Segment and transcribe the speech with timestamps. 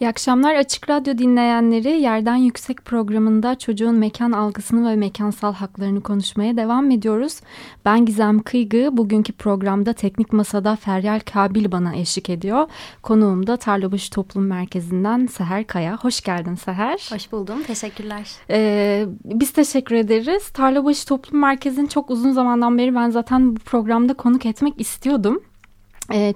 [0.00, 6.56] İyi akşamlar Açık Radyo dinleyenleri Yerden Yüksek programında çocuğun mekan algısını ve mekansal haklarını konuşmaya
[6.56, 7.40] devam ediyoruz.
[7.84, 12.66] Ben Gizem Kıygı, bugünkü programda Teknik Masa'da Feryal Kabil bana eşlik ediyor.
[13.02, 15.96] Konuğum da Tarlabaşı Toplum Merkezi'nden Seher Kaya.
[15.96, 17.08] Hoş geldin Seher.
[17.12, 18.30] Hoş buldum, teşekkürler.
[18.50, 20.48] Ee, biz teşekkür ederiz.
[20.48, 25.42] Tarlabaşı Toplum Merkezi'ni çok uzun zamandan beri ben zaten bu programda konuk etmek istiyordum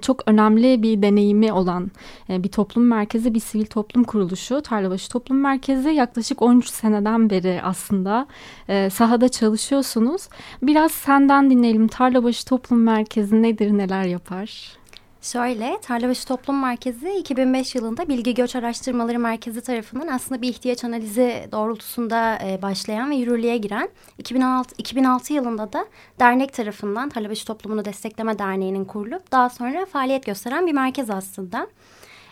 [0.01, 1.91] çok önemli bir deneyimi olan
[2.29, 4.61] e, bir toplum merkezi, bir sivil toplum kuruluşu.
[4.61, 8.27] Tarlabaşı Toplum Merkezi yaklaşık 13 seneden beri aslında
[8.69, 10.29] e, sahada çalışıyorsunuz.
[10.61, 11.87] Biraz senden dinleyelim.
[11.87, 14.82] Tarlabaşı Toplum Merkezi nedir, neler yapar?
[15.23, 21.47] Şöyle, Tarlabaşı Toplum Merkezi 2005 yılında Bilgi Göç Araştırmaları Merkezi tarafından aslında bir ihtiyaç analizi
[21.51, 25.85] doğrultusunda e, başlayan ve yürürlüğe giren 2006, 2006 yılında da
[26.19, 31.67] dernek tarafından Tarlabaşı Toplumunu Destekleme Derneği'nin kurulup daha sonra faaliyet gösteren bir merkez aslında.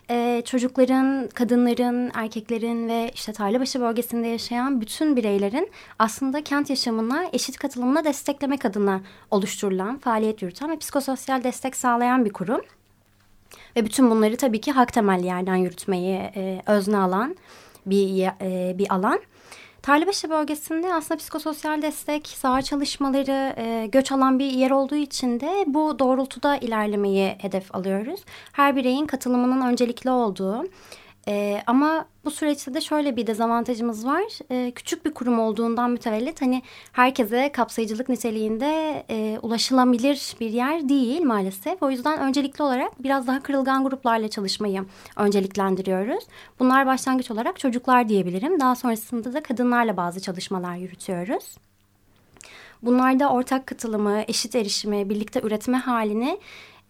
[0.10, 7.58] Ee, çocukların, kadınların, erkeklerin ve işte Tarlabaşı bölgesinde yaşayan bütün bireylerin aslında kent yaşamına, eşit
[7.58, 12.62] katılımına desteklemek adına oluşturulan, faaliyet yürüten ve psikososyal destek sağlayan bir kurum.
[13.76, 17.36] Ve bütün bunları tabii ki hak temelli yerden yürütmeyi e, özne alan
[17.86, 19.20] bir, e, bir alan.
[19.82, 25.66] Tarlabaşı bölgesinde aslında psikososyal destek, saha çalışmaları, e, göç alan bir yer olduğu için de
[25.68, 28.22] bu doğrultuda ilerlemeyi hedef alıyoruz.
[28.52, 30.64] Her bireyin katılımının öncelikli olduğu,
[31.28, 34.24] e, ama bu süreçte de şöyle bir dezavantajımız var.
[34.52, 36.62] E, küçük bir kurum olduğundan mütevellit hani
[36.92, 41.84] herkese kapsayıcılık niteliğinde e, ulaşılabilir bir yer değil maalesef.
[41.84, 44.86] O yüzden öncelikli olarak biraz daha kırılgan gruplarla çalışmayı
[45.18, 46.24] önceliklendiriyoruz.
[46.60, 48.60] Bunlar başlangıç olarak çocuklar diyebilirim.
[48.60, 51.56] Daha sonrasında da kadınlarla bazı çalışmalar yürütüyoruz.
[52.82, 56.40] Bunlarda ortak katılımı, eşit erişimi, birlikte üretme halini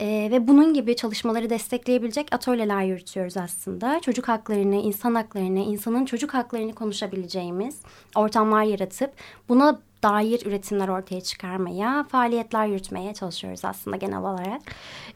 [0.01, 4.00] ee, ve bunun gibi çalışmaları destekleyebilecek atölyeler yürütüyoruz aslında.
[4.00, 7.81] Çocuk haklarını, insan haklarını, insanın çocuk haklarını konuşabileceğimiz
[8.16, 9.12] ortamlar yaratıp
[9.50, 14.62] buna dair üretimler ortaya çıkarmaya, faaliyetler yürütmeye çalışıyoruz aslında genel olarak.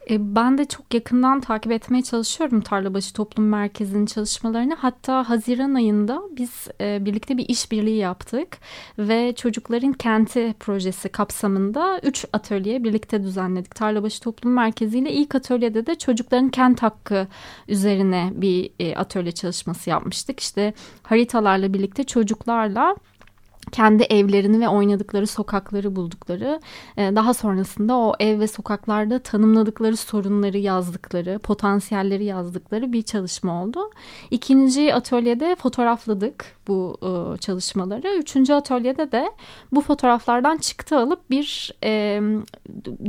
[0.09, 4.75] E, ben de çok yakından takip etmeye çalışıyorum Tarlabaşı Toplum Merkezi'nin çalışmalarını.
[4.75, 8.57] Hatta Haziran ayında biz e, birlikte bir işbirliği yaptık
[8.99, 13.75] ve Çocukların Kenti projesi kapsamında 3 atölye birlikte düzenledik.
[13.75, 17.27] Tarlabaşı Toplum Merkezi ile ilk atölyede de çocukların kent hakkı
[17.67, 20.39] üzerine bir e, atölye çalışması yapmıştık.
[20.39, 20.73] İşte
[21.03, 22.95] haritalarla birlikte çocuklarla
[23.71, 26.59] kendi evlerini ve oynadıkları sokakları buldukları,
[26.97, 33.89] e, daha sonrasında o ev ve sokaklarda tanımladıkları sorunları yazdıkları, potansiyelleri yazdıkları bir çalışma oldu.
[34.31, 38.17] İkinci atölyede fotoğrafladık bu e, çalışmaları.
[38.17, 39.31] Üçüncü atölyede de
[39.71, 42.21] bu fotoğraflardan çıktı alıp bir e,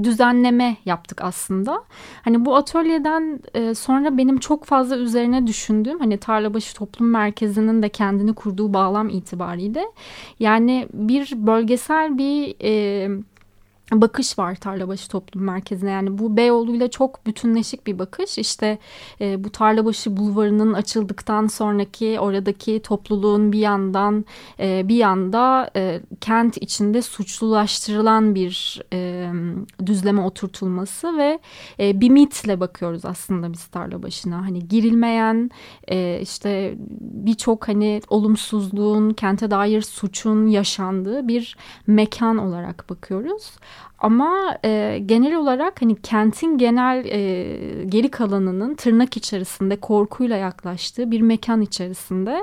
[0.03, 1.85] düzenleme yaptık aslında.
[2.23, 3.41] Hani bu atölyeden
[3.75, 9.85] sonra benim çok fazla üzerine düşündüğüm hani Tarlabaşı Toplum Merkezi'nin de kendini kurduğu bağlam itibariyle
[10.47, 13.09] yani bir bölgesel bir e,
[13.93, 15.91] bakış var Tarlabaşı Toplum Merkezi'ne.
[15.91, 18.39] Yani bu Beyoğlu ile çok bütünleşik bir bakış.
[18.39, 18.79] İşte
[19.21, 24.25] e, bu Tarlabaşı Bulvarı'nın açıldıktan sonraki oradaki topluluğun bir yandan
[24.61, 29.31] e, bir yanda e, kent içinde suçlulaştırılan bir e,
[29.87, 31.39] düzleme oturtulması ve
[31.81, 34.47] e, bir mitle bakıyoruz aslında biz Tarlabaşı'na.
[34.47, 35.51] Hani girilmeyen
[35.89, 43.53] e, işte birçok hani olumsuzluğun, kente dair suçun yaşandığı bir mekan olarak bakıyoruz.
[43.99, 51.21] Ama e, genel olarak hani kentin genel e, geri kalanının tırnak içerisinde korkuyla yaklaştığı bir
[51.21, 52.41] mekan içerisinde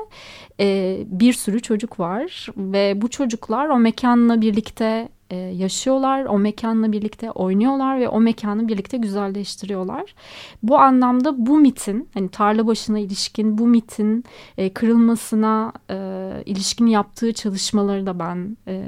[0.59, 6.91] e, bir sürü çocuk var ve bu çocuklar o mekanla birlikte e, yaşıyorlar, o mekanla
[6.91, 10.15] birlikte oynuyorlar ve o mekanı birlikte güzelleştiriyorlar.
[10.63, 14.24] Bu anlamda bu mitin, hani tarla başına ilişkin bu mitin
[14.57, 15.97] e, kırılmasına e,
[16.45, 18.88] ilişkin yaptığı çalışmaları da ben e,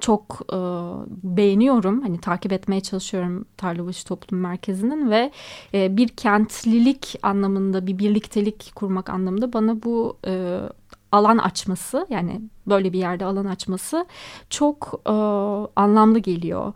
[0.00, 0.56] çok e,
[1.22, 2.02] beğeniyorum.
[2.02, 5.30] Hani takip etmeye çalışıyorum Tarlabaşı Toplum Merkezi'nin ve
[5.74, 10.60] e, bir kentlilik anlamında bir birliktelik kurmak anlamında bana bu e,
[11.12, 14.06] alan açması yani böyle bir yerde alan açması
[14.50, 15.12] çok e,
[15.76, 16.72] anlamlı geliyor.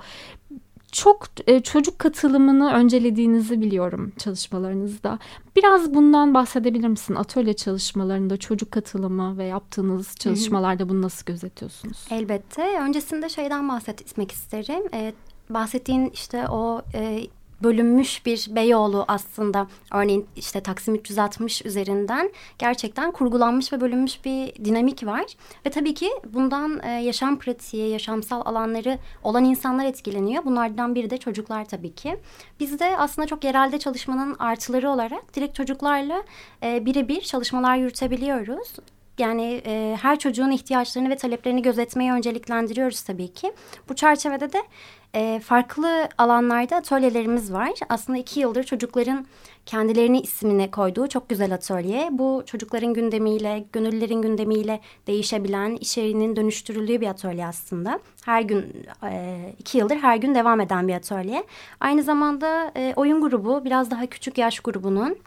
[0.92, 5.18] Çok e, çocuk katılımını öncelediğinizi biliyorum çalışmalarınızda.
[5.56, 7.14] Biraz bundan bahsedebilir misin?
[7.14, 12.06] Atölye çalışmalarında çocuk katılımı ve yaptığınız çalışmalarda bunu nasıl gözetiyorsunuz?
[12.10, 12.80] Elbette.
[12.80, 14.82] Öncesinde şeyden bahsetmek isterim.
[14.94, 15.12] E,
[15.50, 17.26] bahsettiğin işte o e,
[17.62, 25.06] bölünmüş bir Beyoğlu aslında örneğin işte Taksim 360 üzerinden gerçekten kurgulanmış ve bölünmüş bir dinamik
[25.06, 25.24] var.
[25.66, 30.44] Ve tabii ki bundan e, yaşam pratiği, yaşamsal alanları olan insanlar etkileniyor.
[30.44, 32.16] Bunlardan biri de çocuklar tabii ki.
[32.60, 36.22] Biz de aslında çok yerelde çalışmanın artıları olarak direkt çocuklarla
[36.62, 38.76] e, birebir çalışmalar yürütebiliyoruz.
[39.18, 43.52] Yani e, her çocuğun ihtiyaçlarını ve taleplerini gözetmeyi önceliklendiriyoruz tabii ki.
[43.88, 44.62] Bu çerçevede de
[45.14, 47.70] e, farklı alanlarda atölyelerimiz var.
[47.88, 49.26] Aslında iki yıldır çocukların
[49.66, 52.08] kendilerini ismini koyduğu çok güzel atölye.
[52.12, 58.00] Bu çocukların gündemiyle, gönüllülerin gündemiyle değişebilen, içeriğinin dönüştürüldüğü bir atölye aslında.
[58.24, 61.44] Her gün, e, iki yıldır her gün devam eden bir atölye.
[61.80, 65.18] Aynı zamanda e, oyun grubu, biraz daha küçük yaş grubunun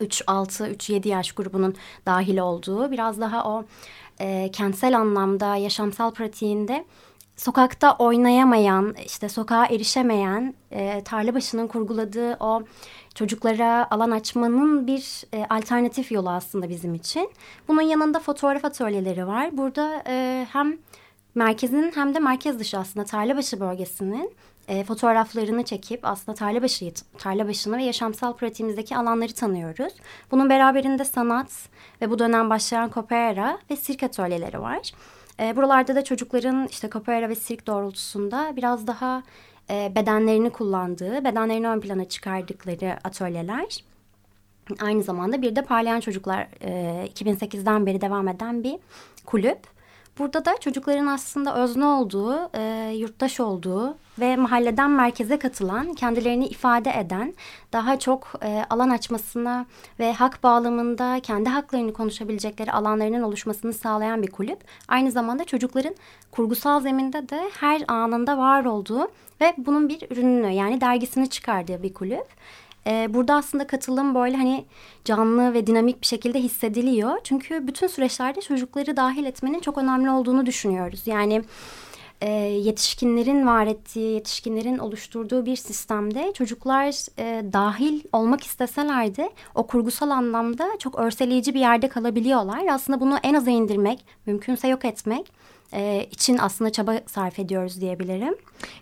[0.00, 1.74] 3-6, 3-7 yaş grubunun
[2.06, 3.64] dahil olduğu biraz daha o
[4.20, 6.84] e, kentsel anlamda yaşamsal pratiğinde
[7.38, 12.62] sokakta oynayamayan, işte sokağa erişemeyen, e, tarla başının kurguladığı o
[13.14, 17.30] çocuklara alan açmanın bir e, alternatif yolu aslında bizim için.
[17.68, 19.56] Bunun yanında fotoğraf atölyeleri var.
[19.56, 20.78] Burada e, hem
[21.34, 24.32] merkezin hem de merkez dışı aslında Tarlabaşı bölgesinin
[24.68, 29.92] e, fotoğraflarını çekip aslında Tarlabaşı'yı, Tarlabaşı'nı ve yaşamsal pratiğimizdeki alanları tanıyoruz.
[30.30, 31.68] Bunun beraberinde sanat
[32.02, 34.92] ve bu dönem başlayan kopera ve sirk atölyeleri var.
[35.40, 39.22] E, buralarda da çocukların işte kopera ve sirk doğrultusunda biraz daha
[39.70, 43.84] e, bedenlerini kullandığı, bedenlerini ön plana çıkardıkları atölyeler.
[44.80, 48.78] Aynı zamanda bir de Parlayan Çocuklar e, 2008'den beri devam eden bir
[49.26, 49.77] kulüp.
[50.18, 56.90] Burada da çocukların aslında özne olduğu, e, yurttaş olduğu ve mahalleden merkeze katılan, kendilerini ifade
[56.90, 57.34] eden,
[57.72, 59.66] daha çok e, alan açmasına
[59.98, 64.58] ve hak bağlamında kendi haklarını konuşabilecekleri alanlarının oluşmasını sağlayan bir kulüp.
[64.88, 65.94] Aynı zamanda çocukların
[66.30, 69.08] kurgusal zeminde de her anında var olduğu
[69.40, 72.26] ve bunun bir ürününü yani dergisini çıkardığı bir kulüp.
[72.88, 74.64] Ee, burada aslında katılım böyle hani
[75.04, 77.18] canlı ve dinamik bir şekilde hissediliyor.
[77.24, 81.02] Çünkü bütün süreçlerde çocukları dahil etmenin çok önemli olduğunu düşünüyoruz.
[81.06, 81.42] Yani
[82.20, 90.10] e, yetişkinlerin var ettiği, yetişkinlerin oluşturduğu bir sistemde çocuklar e, dahil olmak isteselerdi o kurgusal
[90.10, 92.66] anlamda çok örseleyici bir yerde kalabiliyorlar.
[92.70, 95.32] Aslında bunu en aza indirmek, mümkünse yok etmek
[95.72, 98.34] e, için aslında çaba sarf ediyoruz diyebilirim.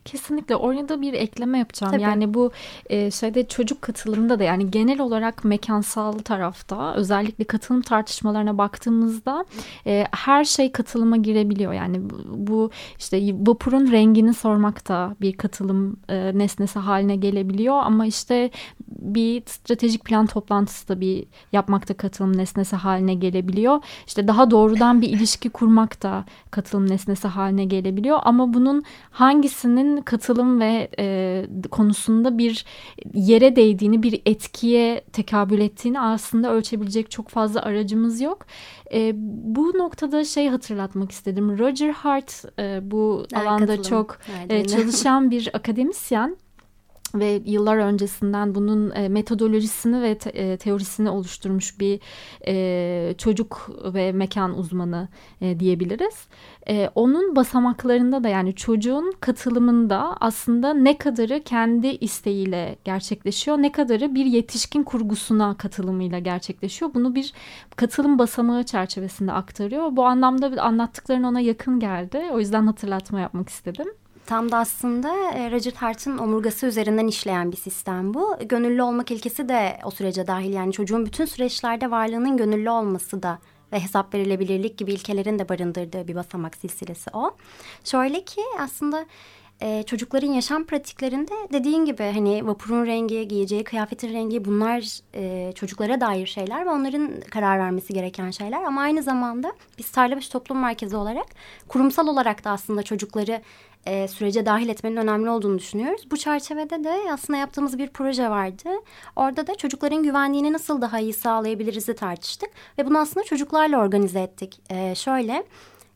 [0.04, 1.92] Kesinlikle oraya da bir ekleme yapacağım.
[1.92, 2.02] Tabii.
[2.02, 2.50] Yani bu
[2.86, 9.44] e, şeyde çocuk katılımında da yani genel olarak mekansal tarafta özellikle katılım tartışmalarına baktığımızda
[9.86, 11.72] e, her şey katılıma girebiliyor.
[11.72, 18.06] Yani bu, bu işte vapurun rengini sormak da bir katılım e, nesnesi haline gelebiliyor ama
[18.06, 18.50] işte
[18.88, 23.80] bir stratejik plan toplantısı da bir yapmakta katılım nesnesi haline gelebiliyor.
[24.06, 30.60] İşte daha doğrudan bir ilişki kurmak da katılım nesnesi haline gelebiliyor ama bunun hangisinin katılım
[30.60, 32.64] ve e, konusunda bir
[33.14, 38.46] yere değdiğini, bir etkiye tekabül ettiğini aslında ölçebilecek çok fazla aracımız yok.
[38.92, 39.12] E,
[39.54, 41.58] bu noktada şey hatırlatmak istedim.
[41.58, 43.82] Roger Hart e, bu alanda katılım.
[43.82, 44.18] çok
[44.48, 46.36] e, çalışan bir akademisyen
[47.14, 52.00] ve yıllar öncesinden bunun e, metodolojisini ve e, teorisini oluşturmuş bir
[52.46, 55.08] e, çocuk ve mekan uzmanı
[55.58, 56.26] diyebiliriz.
[56.94, 64.26] Onun basamaklarında da yani çocuğun katılımında aslında ne kadarı kendi isteğiyle gerçekleşiyor, ne kadarı bir
[64.26, 66.94] yetişkin kurgusuna katılımıyla gerçekleşiyor.
[66.94, 67.32] Bunu bir
[67.76, 69.96] katılım basamağı çerçevesinde aktarıyor.
[69.96, 72.22] Bu anlamda anlattıkların ona yakın geldi.
[72.32, 73.86] O yüzden hatırlatma yapmak istedim.
[74.26, 78.36] Tam da aslında e, Roger Hart'ın omurgası üzerinden işleyen bir sistem bu.
[78.48, 80.52] Gönüllü olmak ilkesi de o sürece dahil.
[80.52, 83.38] Yani çocuğun bütün süreçlerde varlığının gönüllü olması da
[83.72, 87.30] ve hesap verilebilirlik gibi ilkelerin de barındırdığı bir basamak silsilesi o.
[87.84, 89.06] Şöyle ki aslında
[89.60, 96.00] e, çocukların yaşam pratiklerinde dediğin gibi hani vapurun rengi, giyeceği kıyafetin rengi bunlar e, çocuklara
[96.00, 98.62] dair şeyler ve onların karar vermesi gereken şeyler.
[98.62, 101.26] Ama aynı zamanda biz Tarlabaşı Toplum Merkezi olarak
[101.68, 103.42] kurumsal olarak da aslında çocukları
[103.86, 106.10] e, sürece dahil etmenin önemli olduğunu düşünüyoruz.
[106.10, 108.68] Bu çerçevede de aslında yaptığımız bir proje vardı.
[109.16, 114.60] Orada da çocukların güvenliğini nasıl daha iyi sağlayabiliriz tartıştık ve bunu aslında çocuklarla organize ettik.
[114.70, 115.44] E, şöyle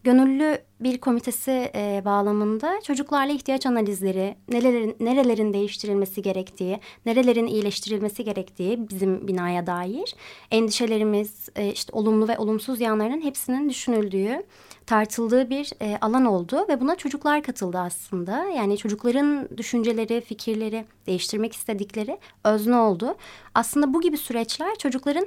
[0.04, 8.88] gönüllü bir komitesi e, bağlamında çocuklarla ihtiyaç analizleri, nerelerin, nerelerin değiştirilmesi gerektiği, nerelerin iyileştirilmesi gerektiği
[8.88, 10.14] bizim binaya dair
[10.50, 14.42] endişelerimiz, e, işte olumlu ve olumsuz yanlarının hepsinin düşünüldüğü,
[14.86, 18.44] tartıldığı bir e, alan oldu ve buna çocuklar katıldı aslında.
[18.44, 23.14] Yani çocukların düşünceleri, fikirleri, değiştirmek istedikleri özne oldu.
[23.54, 25.26] Aslında bu gibi süreçler çocukların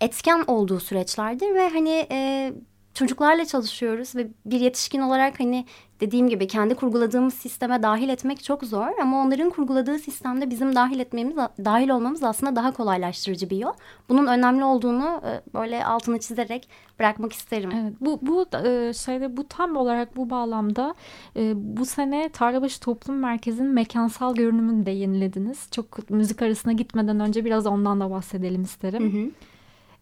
[0.00, 2.52] etken olduğu süreçlerdir ve hani e,
[2.94, 5.64] çocuklarla çalışıyoruz ve bir yetişkin olarak hani
[6.00, 11.00] dediğim gibi kendi kurguladığımız sisteme dahil etmek çok zor ama onların kurguladığı sistemde bizim dahil
[11.00, 13.72] etmemiz dahil olmamız aslında daha kolaylaştırıcı bir yol.
[14.08, 16.68] Bunun önemli olduğunu e, böyle altını çizerek
[16.98, 17.70] bırakmak isterim.
[17.74, 20.94] Evet, bu bu e, şeyde bu tam olarak bu bağlamda
[21.36, 25.68] e, bu sene Tarlabaşı Toplum Merkezi'nin mekansal görünümünü de yenilediniz.
[25.70, 29.12] Çok müzik arasına gitmeden önce biraz ondan da bahsedelim isterim.
[29.12, 29.30] Hı hı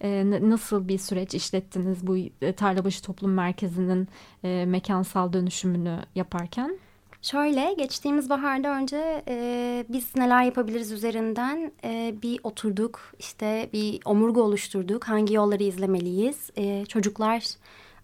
[0.00, 4.08] e, nasıl bir süreç işlettiniz bu e, Tarlabaşı Toplum Merkezi'nin
[4.44, 6.78] e, mekansal dönüşümünü yaparken?
[7.22, 14.40] Şöyle geçtiğimiz baharda önce e, biz neler yapabiliriz üzerinden e, bir oturduk işte bir omurga
[14.40, 17.42] oluşturduk hangi yolları izlemeliyiz e, çocuklar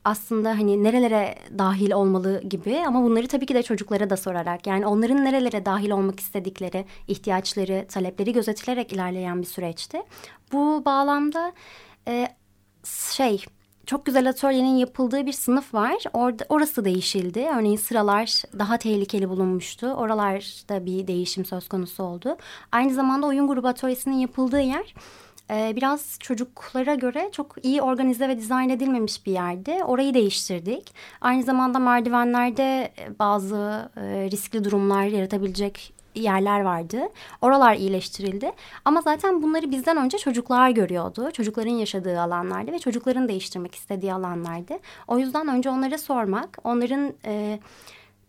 [0.05, 4.87] aslında hani nerelere dahil olmalı gibi ama bunları tabii ki de çocuklara da sorarak yani
[4.87, 10.03] onların nerelere dahil olmak istedikleri ihtiyaçları talepleri gözetilerek ilerleyen bir süreçti.
[10.55, 11.53] Bu bağlamda
[12.09, 12.29] e,
[13.15, 13.45] şey
[13.87, 15.95] çok güzel atölyenin yapıldığı bir sınıf var.
[16.13, 17.49] Orada orası değişildi.
[17.59, 19.87] Örneğin sıralar daha tehlikeli bulunmuştu.
[19.87, 22.37] Oralarda bir değişim söz konusu oldu.
[22.73, 24.95] Aynı zamanda oyun grubu atölyesinin yapıldığı yer
[25.51, 29.85] e, biraz çocuklara göre çok iyi organize ve dizayn edilmemiş bir yerdi.
[29.85, 30.95] Orayı değiştirdik.
[31.21, 37.01] Aynı zamanda merdivenlerde bazı e, riskli durumlar yaratabilecek yerler vardı.
[37.43, 38.53] Oralar iyileştirildi.
[38.85, 41.31] Ama zaten bunları bizden önce çocuklar görüyordu.
[41.31, 44.79] Çocukların yaşadığı alanlardı ve çocukların değiştirmek istediği alanlardı.
[45.09, 47.59] O yüzden önce onlara sormak, onların e,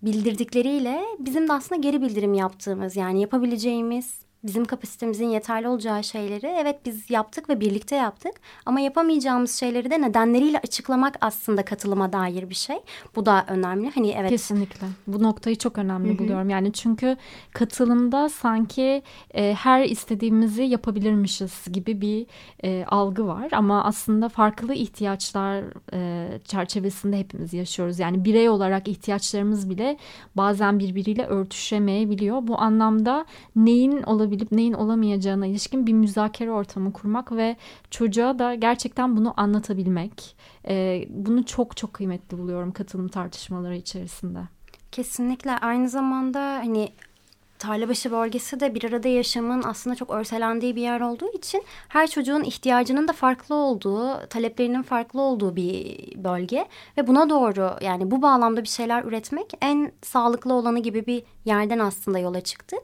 [0.02, 6.80] bildirdikleriyle bizim de aslında geri bildirim yaptığımız yani yapabileceğimiz bizim kapasitemizin yeterli olacağı şeyleri evet
[6.86, 8.34] biz yaptık ve birlikte yaptık.
[8.66, 12.78] Ama yapamayacağımız şeyleri de nedenleriyle açıklamak aslında katılıma dair bir şey.
[13.16, 13.92] Bu da önemli.
[13.96, 14.30] Hani evet.
[14.30, 14.88] Kesinlikle.
[15.08, 16.20] Bu noktayı çok önemli Hı-hı.
[16.20, 16.50] buluyorum.
[16.50, 17.18] Yani çünkü
[17.54, 22.26] katılımda sanki e, her istediğimizi yapabilirmişiz gibi bir
[22.64, 23.48] e, algı var.
[23.52, 28.00] Ama aslında farklı ihtiyaçlar e, çerçevesinde hepimiz yaşıyoruz.
[28.00, 29.98] Yani birey olarak ihtiyaçlarımız bile
[30.38, 32.48] bazen birbiriyle örtüşemeyebiliyor.
[32.48, 33.26] Bu anlamda
[33.56, 37.56] neyin olabilir olabilip neyin olamayacağına ilişkin bir müzakere ortamı kurmak ve
[37.92, 40.36] çocuğa da gerçekten bunu anlatabilmek.
[40.68, 44.40] E, bunu çok çok kıymetli buluyorum katılım tartışmaları içerisinde.
[44.92, 46.90] Kesinlikle aynı zamanda hani
[47.60, 52.44] Tarlabaşı bölgesi de bir arada yaşamın aslında çok örselendiği bir yer olduğu için her çocuğun
[52.44, 56.66] ihtiyacının da farklı olduğu, taleplerinin farklı olduğu bir bölge
[56.98, 61.80] ve buna doğru yani bu bağlamda bir şeyler üretmek en sağlıklı olanı gibi bir yerden
[61.80, 62.82] aslında yola çıktık.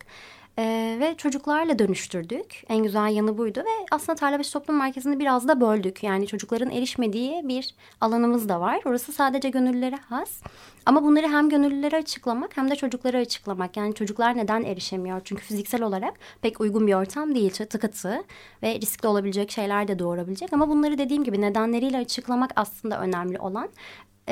[0.60, 2.64] Ee, ve çocuklarla dönüştürdük.
[2.70, 6.04] En güzel yanı buydu ve aslında Tarlabaşı Toplum Merkezi'ni biraz da böldük.
[6.04, 8.82] Yani çocukların erişmediği bir alanımız da var.
[8.86, 10.42] Orası sadece gönüllülere has.
[10.86, 13.78] Ama bunları hem gönüllülere açıklamak hem de çocuklara açıklamak.
[13.78, 15.22] Yani çocuklar neden erişemiyor?
[15.24, 17.52] Çünkü fiziksel olarak pek uygun bir ortam değil.
[17.52, 18.24] Çatı katı
[18.64, 20.54] ve riskli olabilecek şeyler de doğurabilecek.
[20.54, 23.70] Ama bunları dediğim gibi nedenleriyle açıklamak aslında önemli olan.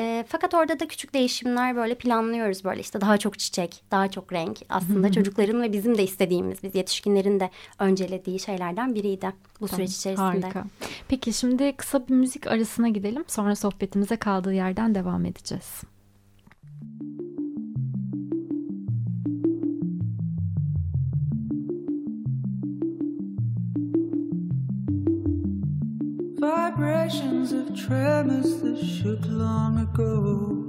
[0.00, 4.32] E, fakat orada da küçük değişimler böyle planlıyoruz böyle işte daha çok çiçek, daha çok
[4.32, 4.58] renk.
[4.68, 9.96] Aslında çocukların ve bizim de istediğimiz, biz yetişkinlerin de öncelediği şeylerden biriydi bu tamam, süreç
[9.96, 10.46] içerisinde.
[10.46, 10.64] Harika.
[11.08, 13.24] Peki şimdi kısa bir müzik arasına gidelim.
[13.28, 15.82] Sonra sohbetimize kaldığı yerden devam edeceğiz.
[26.40, 30.64] Vibrations of tremors that shook long ago.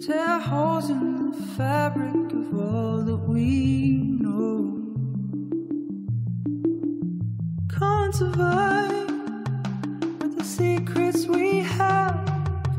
[0.00, 4.78] Tear holes in the fabric of all that we know.
[7.76, 9.10] Can't survive
[10.22, 12.30] with the secrets we have,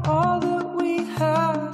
[0.05, 1.70] all that we have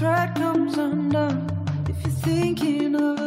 [0.00, 1.46] thread comes undone.
[1.86, 3.19] If you're thinking of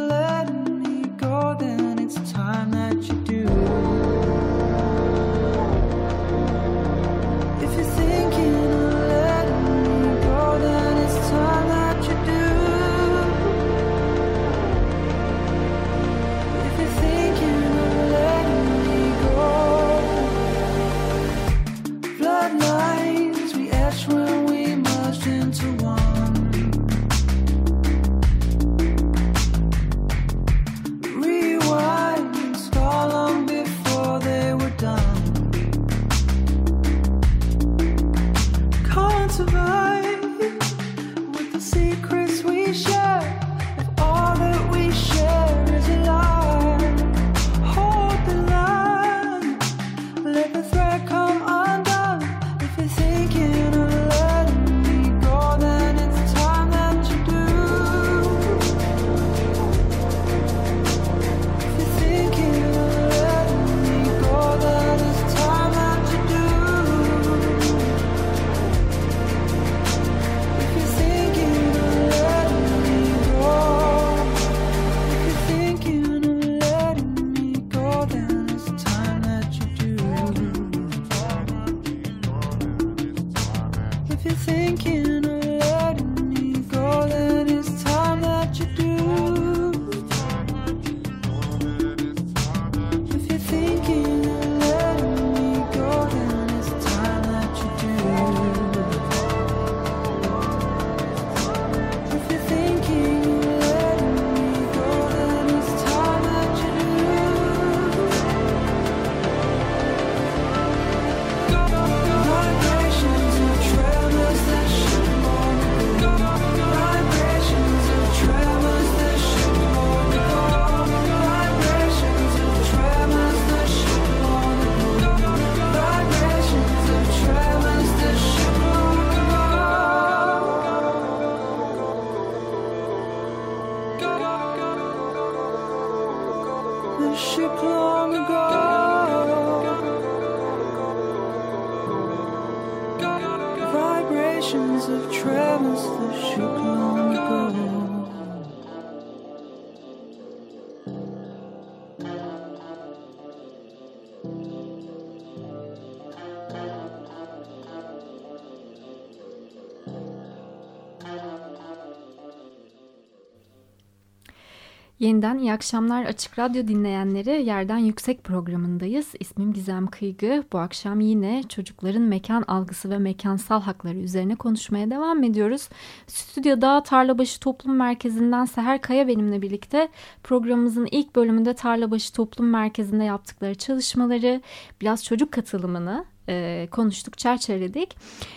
[164.98, 167.44] Yeniden iyi akşamlar Açık Radyo dinleyenleri.
[167.44, 169.14] Yerden Yüksek programındayız.
[169.20, 170.44] İsmim Gizem Kıygı.
[170.52, 175.68] Bu akşam yine çocukların mekan algısı ve mekansal hakları üzerine konuşmaya devam ediyoruz.
[176.06, 179.88] Stüdyoda Tarlabaşı Toplum Merkezi'nden Seher Kaya benimle birlikte
[180.22, 184.42] programımızın ilk bölümünde Tarlabaşı Toplum Merkezi'nde yaptıkları çalışmaları,
[184.80, 187.96] biraz çocuk katılımını e, konuştuk, çerçeveledik.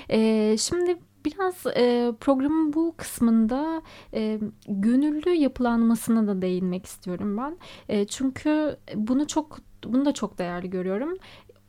[0.10, 3.82] E, şimdi Biraz e, programın bu kısmında
[4.14, 7.58] e, gönüllü yapılanmasına da değinmek istiyorum ben.
[7.90, 11.18] E, çünkü bunu çok bunu da çok değerli görüyorum.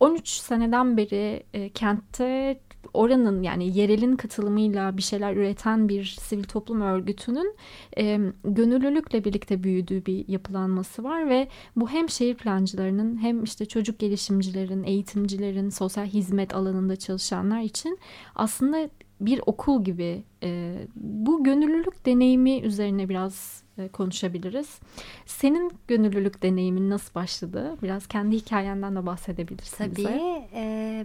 [0.01, 2.61] 13 seneden beri e, kentte
[2.95, 7.57] oranın yani yerelin katılımıyla bir şeyler üreten bir sivil toplum örgütünün
[7.99, 13.99] e, gönüllülükle birlikte büyüdüğü bir yapılanması var ve bu hem şehir plancılarının hem işte çocuk
[13.99, 17.99] gelişimcilerin, eğitimcilerin, sosyal hizmet alanında çalışanlar için
[18.35, 24.79] aslında bir okul gibi e, bu gönüllülük deneyimi üzerine biraz e, konuşabiliriz.
[25.27, 27.77] Senin gönüllülük deneyimin nasıl başladı?
[27.83, 30.09] Biraz kendi hikayenden de bahsedebilirsin Tabii, bize.
[30.09, 30.49] Tabii.
[30.55, 31.05] E,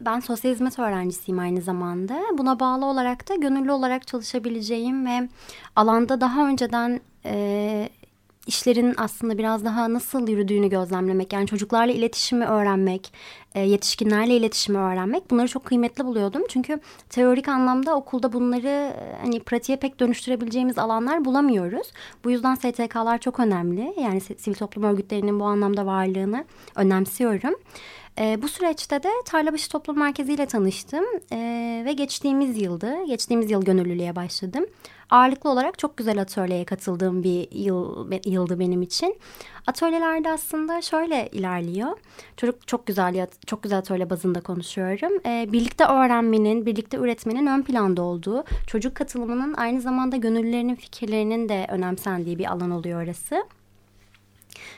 [0.00, 2.22] ben sosyal hizmet öğrencisiyim aynı zamanda.
[2.38, 5.28] Buna bağlı olarak da gönüllü olarak çalışabileceğim ve
[5.76, 7.88] alanda daha önceden e,
[8.50, 13.12] işlerin aslında biraz daha nasıl yürüdüğünü gözlemlemek, yani çocuklarla iletişimi öğrenmek,
[13.54, 16.42] e, yetişkinlerle iletişimi öğrenmek bunları çok kıymetli buluyordum.
[16.48, 21.92] Çünkü teorik anlamda okulda bunları e, hani pratiğe pek dönüştürebileceğimiz alanlar bulamıyoruz.
[22.24, 23.94] Bu yüzden STK'lar çok önemli.
[24.00, 26.44] Yani sivil toplum örgütlerinin bu anlamda varlığını
[26.76, 27.54] önemsiyorum.
[28.18, 31.38] E, bu süreçte de Tarlabaşı Toplum Merkezi ile tanıştım e,
[31.86, 34.66] ve geçtiğimiz yıldı, geçtiğimiz yıl gönüllülüğe başladım.
[35.10, 39.16] Ağırlıklı olarak çok güzel atölyeye katıldığım bir yıl, yıldı benim için.
[39.66, 41.98] Atölyelerde aslında şöyle ilerliyor.
[42.36, 45.12] Çocuk çok güzel çok güzel atölye bazında konuşuyorum.
[45.26, 51.66] E, birlikte öğrenmenin, birlikte üretmenin ön planda olduğu, çocuk katılımının aynı zamanda gönüllülerinin fikirlerinin de
[51.68, 53.44] önemsendiği bir alan oluyor orası.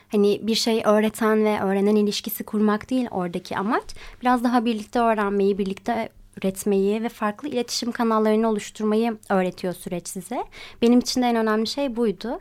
[0.09, 3.85] Hani bir şey öğreten ve öğrenen ilişkisi kurmak değil oradaki amaç.
[4.21, 10.45] Biraz daha birlikte öğrenmeyi, birlikte üretmeyi ve farklı iletişim kanallarını oluşturmayı öğretiyor süreç size.
[10.83, 12.39] Benim için de en önemli şey buydu.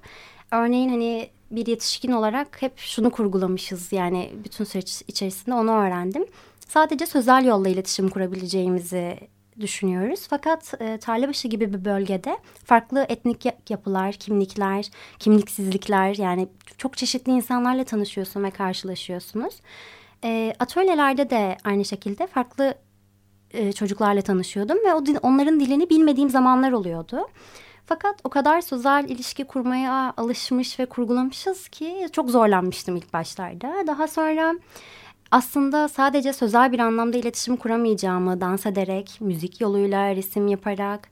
[0.51, 6.25] Örneğin hani bir yetişkin olarak hep şunu kurgulamışız yani bütün süreç içerisinde onu öğrendim.
[6.67, 9.17] Sadece sözel yolla iletişim kurabileceğimizi
[9.62, 10.28] düşünüyoruz.
[10.30, 16.47] Fakat e, Tarlabaşı gibi bir bölgede farklı etnik yapılar, kimlikler, kimliksizlikler yani
[16.78, 19.56] çok çeşitli insanlarla tanışıyorsun ve karşılaşıyorsunuz.
[20.24, 22.76] E, atölyelerde de aynı şekilde farklı
[23.54, 27.28] e, çocuklarla tanışıyordum ve o onların dilini bilmediğim zamanlar oluyordu.
[27.86, 33.74] Fakat o kadar sözel ilişki kurmaya alışmış ve kurgulamışız ki çok zorlanmıştım ilk başlarda.
[33.88, 34.56] Daha sonra
[35.32, 41.10] aslında sadece sözel bir anlamda iletişim kuramayacağımı dans ederek, müzik yoluyla, resim yaparak,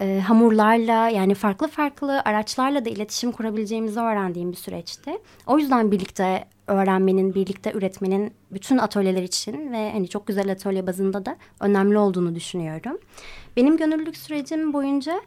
[0.00, 5.18] e, hamurlarla yani farklı farklı araçlarla da iletişim kurabileceğimizi öğrendiğim bir süreçti.
[5.46, 11.26] O yüzden birlikte öğrenmenin, birlikte üretmenin bütün atölyeler için ve hani çok güzel atölye bazında
[11.26, 12.98] da önemli olduğunu düşünüyorum.
[13.56, 15.20] Benim gönüllülük sürecim boyunca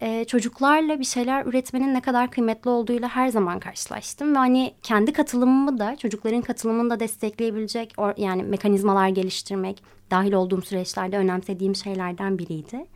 [0.00, 4.34] e, çocuklarla bir şeyler üretmenin ne kadar kıymetli olduğuyla her zaman karşılaştım.
[4.34, 10.62] Ve hani kendi katılımımı da çocukların katılımını da destekleyebilecek or, yani mekanizmalar geliştirmek dahil olduğum
[10.62, 12.86] süreçlerde önemsediğim şeylerden biriydi.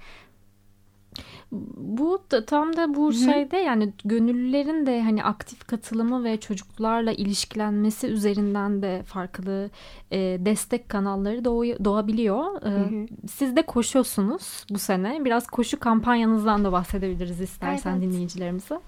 [1.76, 3.14] Bu da, tam da bu Hı.
[3.14, 9.70] şeyde yani gönüllülerin de hani aktif katılımı ve çocuklarla ilişkilenmesi üzerinden de farklı
[10.10, 12.62] e, destek kanalları doğu, doğabiliyor.
[12.62, 13.06] E.
[13.28, 15.24] Siz de koşuyorsunuz bu sene.
[15.24, 18.02] Biraz koşu kampanyanızdan da bahsedebiliriz istersen evet.
[18.02, 18.80] dinleyicilerimize.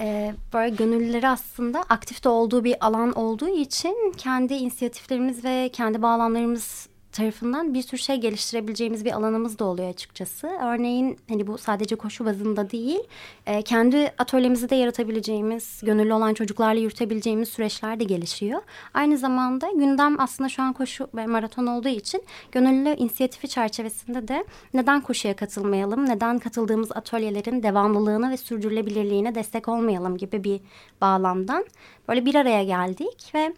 [0.00, 6.88] Ee, böyle gönüllüleri aslında aktifte olduğu bir alan olduğu için kendi inisiyatiflerimiz ve kendi bağlamlarımız
[7.16, 10.46] tarafından bir sürü şey geliştirebileceğimiz bir alanımız da oluyor açıkçası.
[10.46, 13.00] Örneğin hani bu sadece koşu bazında değil,
[13.46, 18.62] e, kendi atölyemizi de yaratabileceğimiz, gönüllü olan çocuklarla yürütebileceğimiz süreçler de gelişiyor.
[18.94, 24.44] Aynı zamanda gündem aslında şu an koşu ve maraton olduğu için gönüllü inisiyatifi çerçevesinde de
[24.74, 30.60] neden koşuya katılmayalım, neden katıldığımız atölyelerin devamlılığına ve sürdürülebilirliğine destek olmayalım gibi bir
[31.00, 31.64] bağlamdan
[32.08, 33.54] böyle bir araya geldik ve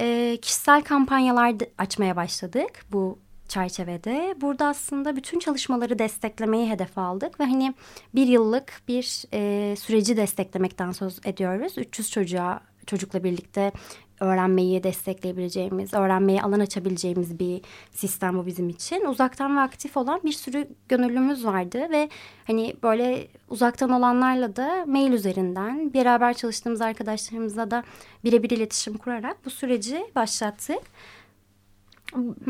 [0.00, 4.34] e, kişisel kampanyalar açmaya başladık bu çerçevede.
[4.40, 7.74] Burada aslında bütün çalışmaları desteklemeyi hedef aldık ve hani
[8.14, 11.78] bir yıllık bir e, süreci desteklemekten söz ediyoruz.
[11.78, 13.72] 300 çocuğa çocukla birlikte
[14.20, 19.04] öğrenmeyi destekleyebileceğimiz, öğrenmeye alan açabileceğimiz bir sistem bu bizim için.
[19.04, 22.08] Uzaktan ve aktif olan bir sürü gönüllümüz vardı ve
[22.46, 27.84] hani böyle uzaktan olanlarla da mail üzerinden beraber çalıştığımız arkadaşlarımızla da
[28.24, 30.80] birebir iletişim kurarak bu süreci başlattık.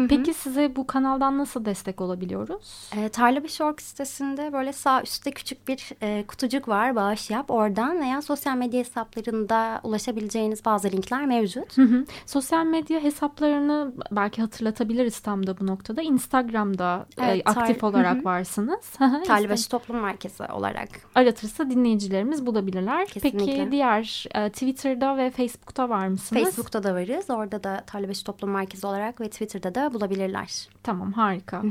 [0.08, 2.90] Peki size bu kanaldan nasıl destek olabiliyoruz?
[2.96, 6.96] E, Tarlabaşı.org sitesinde böyle sağ üstte küçük bir e, kutucuk var.
[6.96, 11.78] Bağış yap oradan veya sosyal medya hesaplarında ulaşabileceğiniz bazı linkler mevcut.
[11.78, 12.04] Hı hı.
[12.26, 16.02] Sosyal medya hesaplarını belki hatırlatabiliriz tam da bu noktada.
[16.02, 18.24] Instagram'da e, Evet, tar- aktif Hı olarak hı.
[18.24, 18.92] varsınız.
[19.26, 20.88] Tarlabaşı Toplum Merkezi olarak.
[21.14, 23.06] Aratırsa dinleyicilerimiz bulabilirler.
[23.14, 23.72] Peki Kesinlikle.
[23.72, 26.42] diğer e, Twitter'da ve Facebook'ta var mısınız?
[26.44, 27.30] Facebook'ta da varız.
[27.30, 30.68] Orada da Tarlabaşı Toplum Merkezi olarak ve Twitter'da da bulabilirler.
[30.82, 31.62] Tamam harika.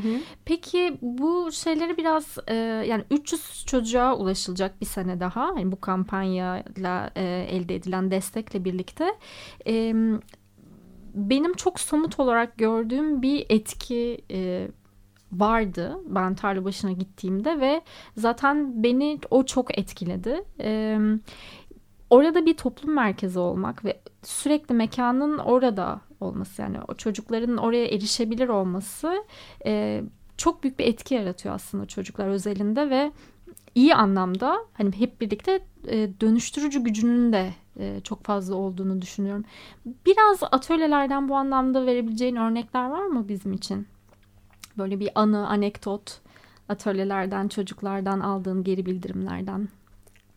[0.46, 2.56] Peki bu şeyleri biraz e,
[2.88, 9.16] yani 300 çocuğa ulaşılacak bir sene daha hani bu kampanyayla e, elde edilen destekle birlikte
[9.68, 9.94] e,
[11.14, 14.68] benim çok somut olarak gördüğüm bir etki e,
[15.32, 17.82] vardı ben tarla başına gittiğimde ve
[18.18, 20.44] zaten beni o çok etkiledi.
[20.60, 21.00] E,
[22.10, 28.50] orada bir toplum merkezi olmak ve sürekli mekanın orada olması yani o çocukların oraya erişebilir
[28.50, 29.24] olması
[29.66, 30.04] e,
[30.38, 33.12] çok büyük bir etki yaratıyor aslında çocuklar özelinde ve
[33.76, 39.44] iyi anlamda hani hep birlikte e, dönüştürücü gücünün de e, çok fazla olduğunu düşünüyorum.
[40.06, 43.88] Biraz atölyelerden bu anlamda verebileceğin örnekler var mı bizim için?
[44.78, 46.22] Böyle bir anı, anekdot
[46.70, 49.68] atölyelerden, çocuklardan aldığın geri bildirimlerden.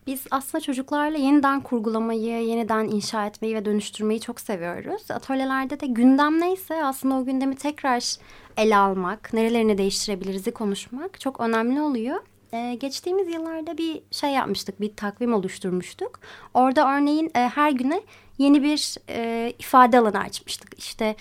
[0.09, 5.11] Biz aslında çocuklarla yeniden kurgulamayı, yeniden inşa etmeyi ve dönüştürmeyi çok seviyoruz.
[5.11, 8.15] Atölyelerde de gündem neyse aslında o gündemi tekrar
[8.57, 12.17] ele almak, nerelerini değiştirebiliriz'i konuşmak çok önemli oluyor.
[12.53, 16.19] Ee, geçtiğimiz yıllarda bir şey yapmıştık, bir takvim oluşturmuştuk.
[16.53, 18.01] Orada örneğin e, her güne
[18.37, 20.79] yeni bir e, ifade alanı açmıştık.
[20.79, 21.15] İşte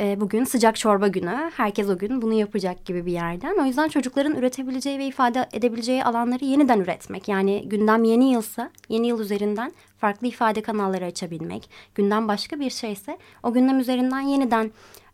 [0.00, 3.56] e, bugün sıcak çorba günü, herkes o gün bunu yapacak gibi bir yerden.
[3.58, 7.28] O yüzden çocukların üretebileceği ve ifade edebileceği alanları yeniden üretmek.
[7.28, 11.70] Yani gündem yeni yılsa, yeni yıl üzerinden farklı ifade kanalları açabilmek.
[11.94, 14.70] Gündem başka bir şeyse o gündem üzerinden yeniden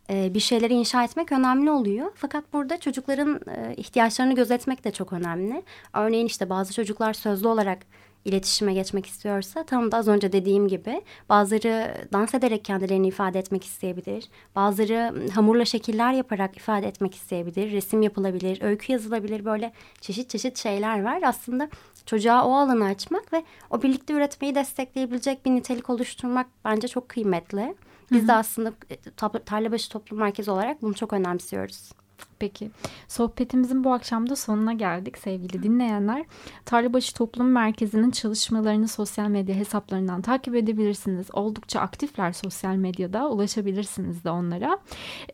[0.09, 2.11] e, bir şeyleri inşa etmek önemli oluyor.
[2.15, 5.63] Fakat burada çocukların e, ihtiyaçlarını gözetmek de çok önemli.
[5.93, 7.79] Örneğin işte bazı çocuklar sözlü olarak
[8.25, 13.63] iletişime geçmek istiyorsa tam da az önce dediğim gibi bazıları dans ederek kendilerini ifade etmek
[13.63, 14.29] isteyebilir.
[14.55, 17.71] Bazıları hamurla şekiller yaparak ifade etmek isteyebilir.
[17.71, 21.21] Resim yapılabilir, öykü yazılabilir böyle çeşit çeşit şeyler var.
[21.23, 21.69] Aslında
[22.05, 27.75] çocuğa o alanı açmak ve o birlikte üretmeyi destekleyebilecek bir nitelik oluşturmak bence çok kıymetli.
[28.11, 31.91] Biz de aslında e, Tarlabaşı Toplum Merkezi olarak bunu çok önemsiyoruz.
[32.39, 32.71] Peki.
[33.07, 36.25] Sohbetimizin bu akşam da sonuna geldik sevgili dinleyenler.
[36.65, 41.27] Tarlabaşı Toplum Merkezi'nin çalışmalarını sosyal medya hesaplarından takip edebilirsiniz.
[41.33, 43.29] Oldukça aktifler sosyal medyada.
[43.29, 44.79] Ulaşabilirsiniz de onlara.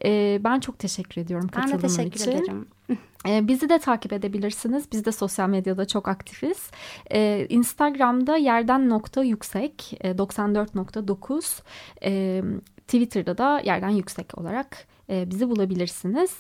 [0.06, 2.32] Ee, ben çok teşekkür ediyorum Ben de katılımın teşekkür için.
[2.32, 2.68] ederim.
[3.28, 4.92] Ee, bizi de takip edebilirsiniz.
[4.92, 6.72] Biz de sosyal medyada çok aktifiz.
[7.12, 11.62] Ee, Instagram'da yerden nokta yüksek e, 94.9
[12.04, 12.42] e,
[12.88, 16.38] Twitter'da da yerden yüksek olarak bizi bulabilirsiniz.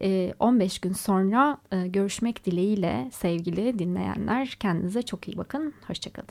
[0.00, 4.56] E, 15 gün sonra e, görüşmek dileğiyle sevgili dinleyenler.
[4.60, 5.74] Kendinize çok iyi bakın.
[5.86, 6.28] Hoşçakalın.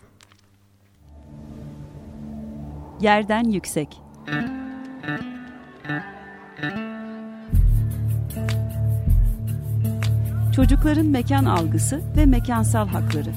[3.01, 4.01] Yerden yüksek.
[10.55, 13.29] Çocukların mekan algısı ve mekansal hakları.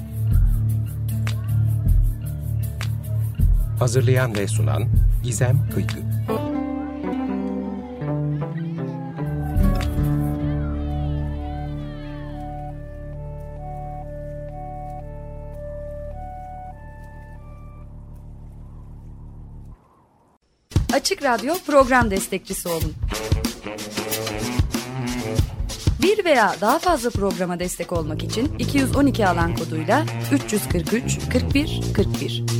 [3.79, 4.85] Hazırlayan ve sunan
[5.25, 6.16] Gizem Kıykı.
[21.07, 22.95] Açık Radyo program destekçisi olun.
[26.03, 32.56] Bir veya daha fazla programa destek olmak için 212 alan koduyla 343 41 41